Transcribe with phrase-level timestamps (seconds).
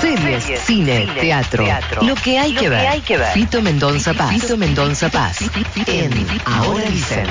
[0.00, 1.64] Series, cine, teatro,
[2.02, 3.32] Lo que hay que ver.
[3.32, 4.30] Fito Mendonza Paz.
[4.30, 5.38] Fito Mendonza Paz.
[5.86, 7.26] En Ahora dicen.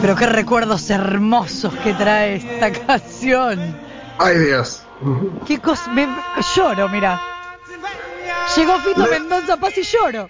[0.00, 3.76] Pero qué recuerdos hermosos que trae esta canción.
[4.18, 4.84] Ay, Dios.
[5.46, 5.90] Qué cosa.
[5.90, 6.08] Me,
[6.56, 7.33] lloro, mira.
[8.56, 10.28] Llegó Fito Mendonza Paz y lloro.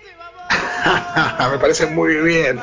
[1.50, 2.60] Me parece muy bien.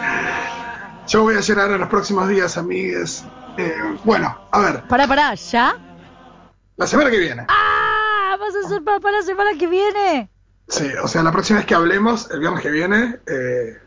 [1.07, 3.23] Yo voy a llorar en los próximos días, amigues.
[3.57, 4.83] Eh, bueno, a ver.
[4.87, 5.75] Para, para, ¿ya?
[6.77, 7.45] La semana que viene.
[7.49, 8.35] ¡Ah!
[8.39, 10.29] ¿Vas a ser papá la semana que viene?
[10.67, 13.77] Sí, o sea, la próxima vez que hablemos, el viernes que viene, eh,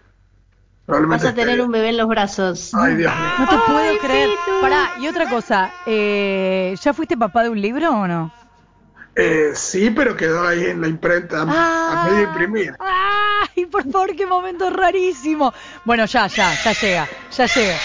[0.85, 1.25] probablemente.
[1.25, 2.75] Vas a tener esté- un bebé en los brazos.
[2.75, 3.29] Ay, Dios mío.
[3.39, 4.29] No te puedo Ay, creer.
[4.29, 4.61] Fito.
[4.61, 5.73] Pará, y otra cosa.
[5.87, 8.33] Eh, ¿Ya fuiste papá de un libro o no?
[9.17, 12.03] Eh, sí, pero quedó ahí en la imprenta a- Ah.
[12.07, 12.75] a medio imprimir.
[12.81, 15.53] ¡Ay, por favor, qué momento rarísimo!
[15.85, 17.77] Bueno, ya, ya, ya llega, ya llega.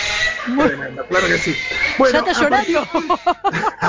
[0.45, 1.56] Tremendo, claro que sí.
[2.00, 3.20] Bueno, ¿Ya está a partir- llorando?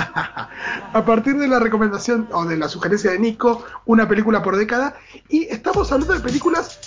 [0.93, 4.95] a partir de la recomendación o de la sugerencia de Nico, una película por década,
[5.29, 6.79] y estamos hablando de películas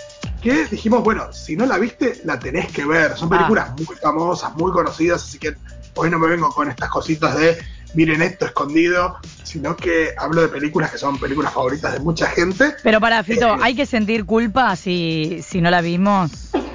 [0.42, 3.18] que dijimos, bueno, si no la viste, la tenés que ver.
[3.18, 3.38] Son Ah.
[3.38, 5.56] películas muy famosas, muy conocidas, así que
[5.96, 7.58] hoy no me vengo con estas cositas de
[7.96, 12.76] miren esto escondido, sino que hablo de películas que son películas favoritas de mucha gente.
[12.84, 13.60] Pero para, Fito, Eh.
[13.62, 16.32] ¿hay que sentir culpa si, si no la vimos?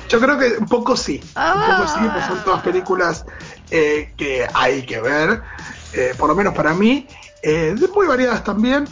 [0.09, 1.55] Yo creo que un poco sí, Ah.
[1.55, 3.25] un poco sí, pues son todas películas
[3.71, 5.43] eh, que hay que ver,
[5.93, 7.07] eh, por lo menos para mí,
[7.43, 8.87] eh, de muy variadas también.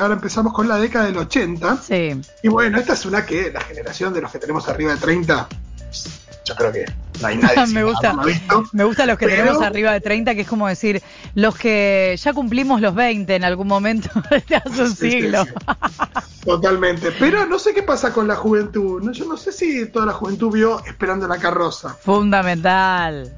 [0.00, 1.76] Ahora empezamos con la década del 80.
[1.76, 2.12] Sí.
[2.44, 5.48] Y bueno, esta es una que la generación de los que tenemos arriba de 30,
[6.44, 6.84] yo creo que
[7.20, 8.12] no hay nadie sin me gusta.
[8.24, 8.64] visto.
[8.72, 11.02] Me gusta los que Pero- tenemos arriba de 30, que es como decir,
[11.34, 14.08] los que ya cumplimos los 20 en algún momento
[14.48, 15.44] de hace un Sí, sí, siglo.
[15.44, 15.50] sí.
[16.44, 17.12] Totalmente.
[17.18, 19.02] Pero no sé qué pasa con la juventud.
[19.02, 19.12] ¿no?
[19.12, 21.94] Yo no sé si toda la juventud vio Esperando la carroza.
[22.02, 23.32] Fundamental.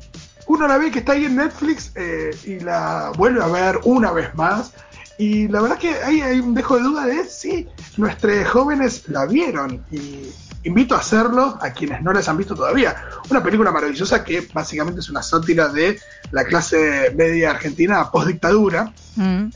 [0.47, 4.13] Uno la ve que está ahí en Netflix eh, y la vuelve a ver una
[4.13, 4.73] vez más.
[5.19, 9.27] Y la verdad que ahí hay un dejo de duda de si nuestros jóvenes la
[9.27, 9.85] vieron.
[9.91, 10.27] Y
[10.65, 12.97] invito a hacerlo a quienes no les han visto todavía.
[13.31, 16.01] Una película maravillosa que básicamente es una sátira de
[16.33, 18.93] la clase media argentina post dictadura.
[19.17, 19.47] Mm.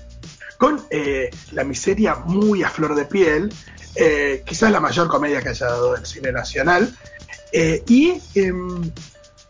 [0.58, 3.52] con eh, la miseria muy a flor de piel,
[3.94, 6.92] eh, quizás la mayor comedia que haya dado el cine nacional,
[7.52, 8.90] eh, y em,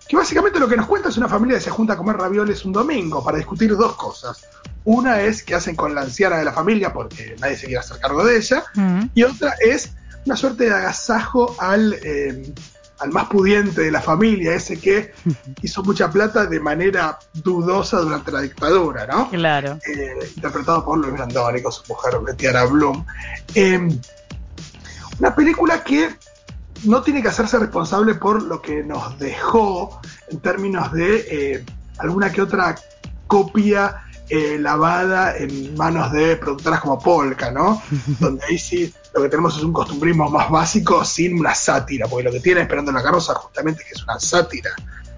[0.06, 2.62] que básicamente lo que nos cuenta es una familia que se junta a comer ravioles
[2.66, 4.44] un domingo para discutir dos cosas.
[4.84, 7.98] Una es qué hacen con la anciana de la familia porque nadie se quiere hacer
[8.00, 9.04] cargo de ella, Mm.
[9.14, 9.92] y otra es
[10.28, 12.52] una suerte de agasajo al, eh,
[12.98, 15.14] al más pudiente de la familia, ese que
[15.62, 19.30] hizo mucha plata de manera dudosa durante la dictadura, ¿no?
[19.30, 19.78] Claro.
[19.86, 23.06] eh, interpretado por Luis Brandoni con su mujer Betiara Bloom.
[23.54, 23.88] Eh,
[25.18, 26.10] una película que
[26.84, 29.98] no tiene que hacerse responsable por lo que nos dejó
[30.30, 31.64] en términos de eh,
[31.96, 32.76] alguna que otra
[33.26, 37.82] copia eh, lavada en manos de productoras como Polka, ¿no?
[38.20, 42.24] Donde ahí sí lo que tenemos es un costumbrismo más básico sin una sátira, porque
[42.24, 44.70] lo que tiene Esperando la Carroza justamente es que es una sátira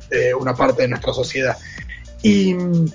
[0.09, 1.57] de una parte de nuestra sociedad.
[2.23, 2.87] Y mm,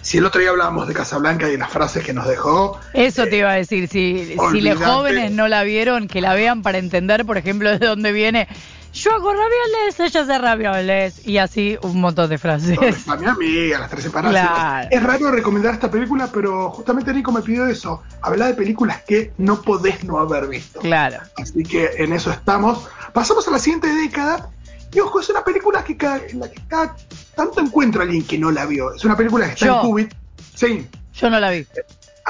[0.00, 3.26] si el otro día hablábamos de Casablanca y de las frases que nos dejó, Eso
[3.26, 6.78] te iba a decir, si, si los jóvenes no la vieron, que la vean para
[6.78, 8.48] entender, por ejemplo, de dónde viene.
[8.92, 11.26] Yo hago ravioles, ella hace ravioles.
[11.26, 12.78] Y así un montón de frases.
[13.08, 14.32] a mi amiga, las tres separadas.
[14.32, 14.88] Claro.
[14.90, 19.32] Es raro recomendar esta película, pero justamente Nico me pidió eso, hablar de películas que
[19.38, 20.80] no podés no haber visto.
[20.80, 21.18] Claro.
[21.36, 22.88] Así que en eso estamos.
[23.12, 24.50] Pasamos a la siguiente década.
[24.92, 26.96] Y ojo, es una película que cada, en la que cada
[27.36, 28.92] tanto encuentro a alguien que no la vio.
[28.92, 29.74] Es una película que está Yo.
[29.76, 30.14] en Cubit.
[30.54, 30.88] Sí.
[31.14, 31.64] Yo no la vi.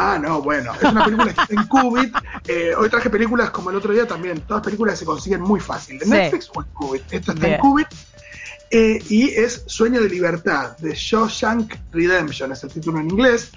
[0.03, 0.73] Ah, no, bueno.
[0.81, 2.15] Es una película que está en Cubit.
[2.49, 4.41] Eh, hoy traje películas como el otro día también.
[4.41, 5.99] Todas películas se consiguen muy fácil.
[5.99, 6.11] ¿De Sí.
[6.11, 7.03] Netflix o en Cubit?
[7.11, 7.55] Esta está Bien.
[7.55, 7.87] en Cubit.
[8.71, 13.51] Eh, y es Sueño de Libertad, de Shawshank Redemption, es el título en inglés.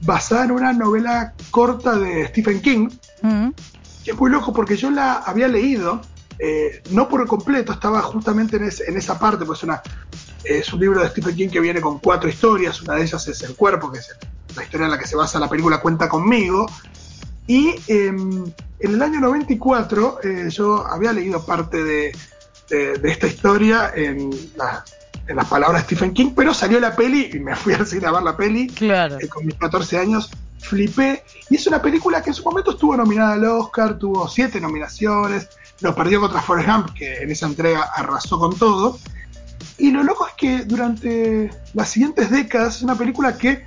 [0.00, 2.88] Basada en una novela corta de Stephen King.
[3.22, 3.48] Mm.
[4.04, 6.02] que es muy loco porque yo la había leído,
[6.38, 9.80] eh, no por completo, estaba justamente en, esa parte, pues una,
[10.44, 13.42] es un libro de Stephen King que viene con cuatro historias, una de ellas es
[13.42, 14.14] El Cuerpo, que es
[14.56, 16.66] la historia en la que se basa la película Cuenta conmigo,
[17.46, 18.44] y em,
[18.80, 22.16] en el año 94 eh, yo había leído parte de,
[22.70, 24.84] de- de esta historia en, la-
[25.26, 28.06] en las palabras de Stephen King, pero salió la peli y me fui al cine
[28.06, 29.18] a ver la peli Claro.
[29.20, 30.30] eh, con mis 14 años,
[30.60, 31.22] flipé.
[31.50, 35.48] Y es una película que en su momento estuvo nominada al Oscar, tuvo siete nominaciones,
[35.80, 38.98] lo perdió contra Forrest Gump, que en esa entrega arrasó con todo.
[39.76, 43.66] Y lo loco es que durante las siguientes décadas es una película que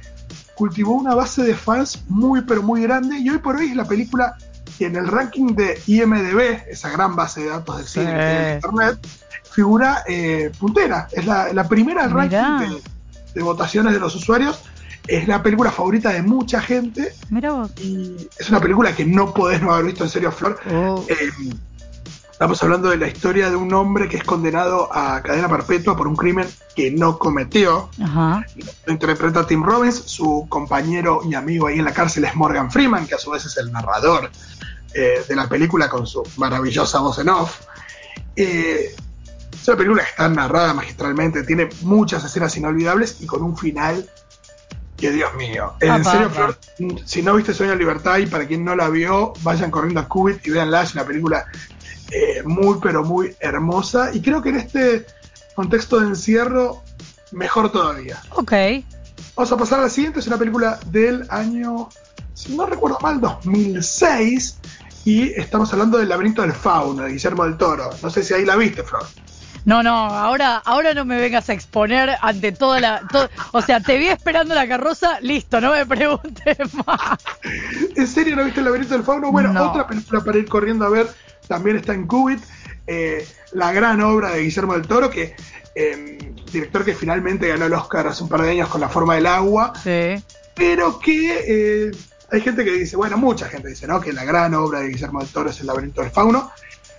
[0.57, 3.85] cultivó una base de fans muy pero muy grande y hoy por hoy es la
[3.85, 4.35] película
[4.79, 8.53] y en el ranking de IMDB, esa gran base de datos de cine que tiene
[8.55, 9.07] internet,
[9.49, 11.07] figura eh, puntera.
[11.11, 12.79] Es la, primera del ranking
[13.33, 14.61] de, votaciones de los usuarios.
[15.07, 17.13] Es la película favorita de mucha gente.
[17.29, 17.71] Mira vos.
[17.81, 20.59] Y es una película que no podés no haber visto en serio, Flor.
[20.69, 21.03] Oh.
[21.07, 21.15] Eh,
[22.37, 26.07] estamos hablando de la historia de un hombre que es condenado a cadena perpetua por
[26.07, 27.89] un crimen que no cometió.
[27.99, 28.45] Ajá.
[28.85, 33.07] Lo interpreta Tim Robbins, su compañero y amigo ahí en la cárcel es Morgan Freeman,
[33.07, 34.29] que a su vez es el narrador
[34.93, 37.61] eh, de la película con su maravillosa voz en off.
[38.35, 38.95] Eh,
[39.51, 44.07] es una película que está narrada magistralmente, tiene muchas escenas inolvidables y con un final
[44.95, 45.73] que Dios mío.
[45.79, 46.55] En serio, Flor,
[47.03, 50.07] si no viste Sueño de Libertad y para quien no la vio, vayan corriendo a
[50.07, 51.47] Cubit y véanla, es una película
[52.11, 55.05] eh, muy pero muy hermosa y creo que en este
[55.55, 56.83] contexto de encierro,
[57.31, 58.21] mejor todavía.
[58.31, 58.53] Ok.
[59.35, 61.89] Vamos a pasar a la siguiente, es una película del año,
[62.33, 64.59] si no recuerdo mal, 2006
[65.05, 67.89] y estamos hablando del laberinto del fauno de Guillermo del Toro.
[68.01, 69.05] No sé si ahí la viste, Flor.
[69.63, 73.01] No, no, ahora, ahora no me vengas a exponer ante toda la.
[73.51, 77.19] o sea, te vi esperando la carroza, listo, no me preguntes más.
[77.95, 79.31] ¿En serio no viste el laberinto del fauno?
[79.31, 81.07] Bueno, otra película para ir corriendo a ver
[81.47, 82.39] también está en Cubit.
[82.85, 85.35] Eh, la gran obra de Guillermo del Toro, que
[85.75, 86.17] em,
[86.51, 89.25] director que finalmente ganó el Oscar hace un par de años con La forma del
[89.25, 89.73] agua.
[89.83, 90.23] Sí.
[90.55, 91.91] Pero que eh,
[92.31, 93.99] hay gente que dice, bueno, mucha gente dice, ¿no?
[93.99, 96.51] Que la gran obra de Guillermo del Toro es El laberinto del fauno.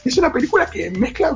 [0.05, 1.35] Es una película que mezcla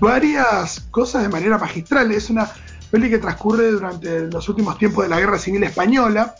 [0.00, 2.10] varias cosas de manera magistral.
[2.12, 2.50] Es una
[2.90, 6.34] peli que transcurre durante los últimos tiempos de la Guerra Civil Española.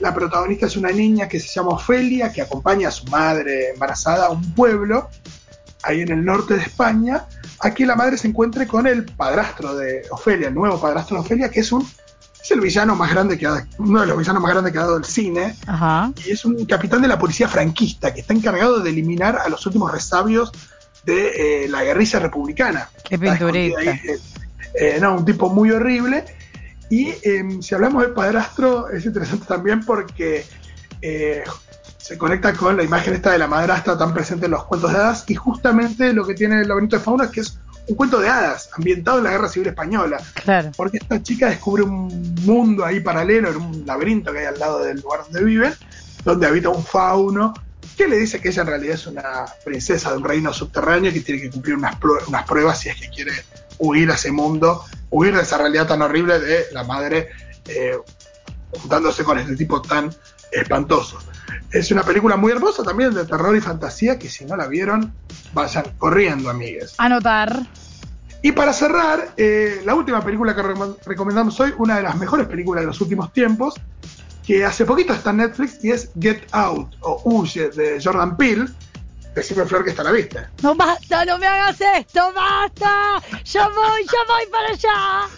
[0.00, 4.26] La protagonista es una niña que se llama Ofelia, que acompaña a su madre embarazada
[4.26, 5.08] a un pueblo,
[5.82, 7.26] ahí en el norte de España,
[7.60, 11.22] a que la madre se encuentre con el padrastro de Ofelia, el nuevo padrastro de
[11.22, 11.86] Ofelia, que es un
[12.44, 14.82] es el villano más grande que ha, uno de los villanos más grandes que ha
[14.82, 15.56] dado el cine.
[16.26, 19.64] Y es un capitán de la policía franquista que está encargado de eliminar a los
[19.64, 20.52] últimos resabios
[21.06, 22.90] de eh, la guerrilla republicana.
[23.02, 23.82] Qué pinturita.
[23.82, 24.20] Eh,
[24.74, 26.24] eh, no, un tipo muy horrible.
[26.94, 30.44] Y em, si hablamos del padrastro, es interesante también porque
[31.98, 34.98] se conecta con la imagen esta de la madrastra tan presente en los cuentos de
[34.98, 35.24] hadas.
[35.26, 37.58] Y justamente lo que tiene el laberinto de fauna es que es
[37.88, 40.18] un cuento de hadas ambientado en la guerra civil española.
[40.44, 40.70] Claro.
[40.76, 44.84] Porque esta chica descubre un mundo ahí paralelo, en un laberinto que hay al lado
[44.84, 45.74] del lugar donde viven,
[46.24, 47.54] donde habita un fauno
[47.96, 51.20] que le dice que ella en realidad es una princesa de un reino subterráneo que
[51.22, 51.96] tiene que cumplir unas,
[52.28, 53.32] unas pruebas si es que quiere
[53.78, 57.30] huir a ese mundo, huir de esa realidad tan horrible de la madre
[57.66, 57.96] eh,
[58.70, 60.14] juntándose con este tipo tan
[60.52, 61.18] espantoso.
[61.70, 65.12] Es una película muy hermosa también de terror y fantasía que si no la vieron,
[65.52, 66.94] vayan corriendo, amigues.
[66.98, 67.66] Anotar.
[68.42, 70.62] Y para cerrar, eh, la última película que
[71.06, 73.74] recomendamos hoy, una de las mejores películas de los últimos tiempos,
[74.46, 78.66] que hace poquito está en Netflix y es Get Out o Huye de Jordan Peele.
[79.34, 80.50] Decime, Flor, que está la vista.
[80.62, 83.20] No basta, no me hagas esto, basta.
[83.44, 85.28] Ya voy, ya voy para allá.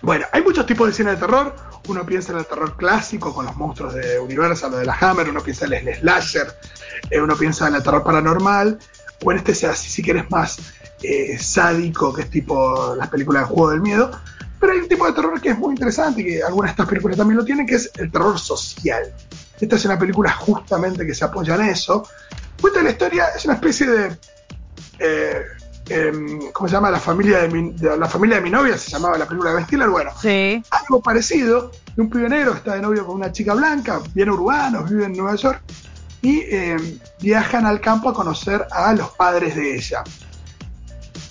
[0.00, 1.54] Bueno, hay muchos tipos de cine de terror.
[1.88, 5.28] Uno piensa en el terror clásico con los monstruos de Universal o de la Hammer,
[5.28, 6.52] uno piensa en el slasher,
[7.10, 8.78] eh, uno piensa en el terror paranormal,
[9.22, 10.58] o en este sea, si, si quieres más
[11.02, 14.10] eh, sádico, que es tipo las películas de juego del miedo.
[14.58, 16.88] Pero hay un tipo de terror que es muy interesante y que algunas de estas
[16.88, 19.12] películas también lo tienen, que es el terror social.
[19.60, 22.08] Esta es una película justamente que se apoya en eso.
[22.60, 24.16] Cuenta la historia, es una especie de...
[24.98, 25.42] Eh,
[25.88, 26.90] em, ¿Cómo se llama?
[26.90, 29.88] La familia de, mi, la familia de mi novia, se llamaba la película de Stiller.
[29.88, 30.62] Bueno, sí.
[30.70, 35.04] algo parecido de un que está de novio con una chica blanca, bien urbanos, vive
[35.04, 35.62] en Nueva York,
[36.22, 40.02] y em, viajan al campo a conocer a los padres de ella.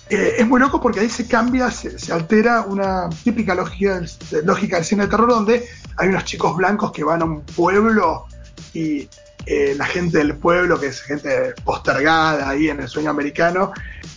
[0.10, 4.02] Eh, es muy loco porque ahí se cambia, se, altera una típica lógica,
[4.44, 8.28] lógica del cine de terror donde hay unos chicos blancos que van a un pueblo
[8.74, 9.10] y
[9.46, 13.72] eh, la gente del pueblo, que es gente postergada ahí en el sueño americano,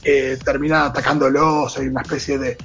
[0.05, 2.57] eh, termina atacándolos, hay una especie de,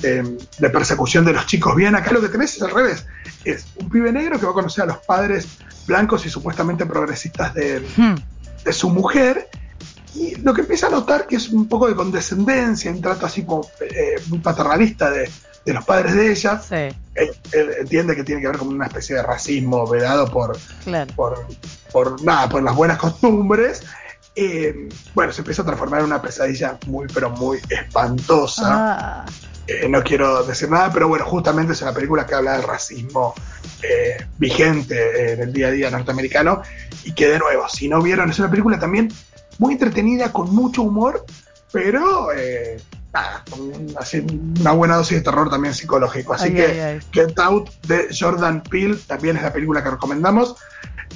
[0.00, 1.94] de, persecución de los chicos bien.
[1.94, 3.06] Acá lo que tenés es al revés,
[3.44, 5.46] es un pibe negro que va a conocer a los padres
[5.86, 8.14] blancos y supuestamente progresistas de, hmm.
[8.64, 9.48] de su mujer
[10.14, 13.44] y lo que empieza a notar que es un poco de condescendencia, un trato así
[13.44, 15.30] como eh, muy paternalista de,
[15.66, 16.60] los padres de ella.
[16.60, 16.96] Sí.
[17.14, 17.30] Él,
[17.80, 20.58] entiende que tiene que ver con una especie de racismo vedado por,
[21.16, 21.46] por,
[22.22, 23.82] nada, por las buenas costumbres.
[24.34, 28.64] Eh, bueno, se empieza a transformar en una pesadilla muy, pero muy espantosa.
[28.66, 29.26] Ah.
[29.66, 33.34] Eh, no quiero decir nada, pero bueno, justamente es una película que habla del racismo
[34.38, 36.62] vigente en el día a día norteamericano
[37.04, 39.12] y que de nuevo, si no vieron, es una película también
[39.58, 41.24] muy entretenida, con mucho humor,
[41.72, 42.80] pero eh,
[43.12, 43.44] nada,
[44.60, 46.34] una buena dosis de terror también psicológico.
[46.34, 50.56] Así que Get Out de Jordan Peele también es la película que recomendamos.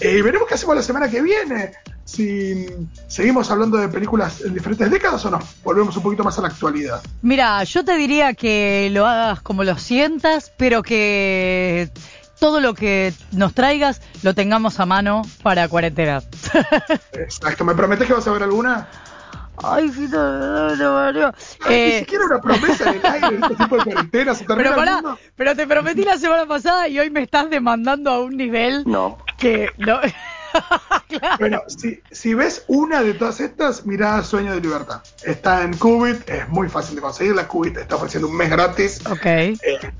[0.00, 1.72] Eh, y veremos qué hacemos la semana que viene.
[2.04, 2.66] si
[3.08, 6.48] seguimos hablando de películas en diferentes décadas o nos volvemos un poquito más a la
[6.48, 7.02] actualidad.
[7.22, 11.90] Mira, yo te diría que lo hagas como lo sientas, pero que
[12.38, 16.22] todo lo que nos traigas lo tengamos a mano para cuarentena.
[17.12, 18.88] Exacto, ¿me prometes que vas a ver alguna?
[19.62, 24.34] Ay, sí, no, Ay, Ni siquiera una promesa en el aire, este tipo de cuarentena,
[24.34, 25.18] se termina pero, el mundo.
[25.36, 29.18] pero te prometí la semana pasada y hoy me estás demandando a un nivel No.
[29.38, 29.98] que no.
[31.08, 31.36] Claro.
[31.38, 35.02] Bueno, si, si ves una de todas estas, mirá Sueño de Libertad.
[35.22, 37.46] Está en Qubit, es muy fácil de conseguirla.
[37.46, 39.58] Qubit está ofreciendo un mes gratis, Ok, eh,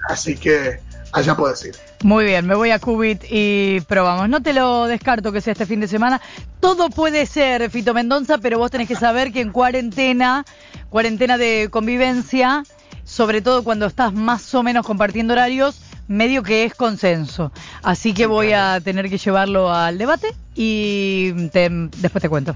[0.09, 0.81] así que
[1.17, 1.75] allá puedes ir.
[2.03, 4.29] muy bien, me voy a Qubit y probamos.
[4.29, 6.21] No te lo descarto que sea este fin de semana.
[6.61, 10.45] Todo puede ser, Fito Mendonza, pero vos tenés que saber que en cuarentena,
[10.91, 12.63] cuarentena de convivencia,
[13.05, 17.51] sobre todo cuando estás más o menos compartiendo horarios, medio que es consenso.
[17.83, 22.55] Así que voy a tener que llevarlo al debate y te- después te cuento.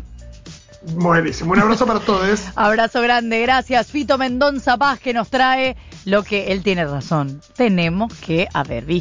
[0.82, 1.52] Buenísimo.
[1.52, 2.44] Un abrazo para todos.
[2.56, 3.88] Abrazo grande, gracias.
[3.90, 7.40] Fito Mendonza Paz que nos trae lo que él tiene razón.
[7.56, 8.98] Tenemos que haber visto.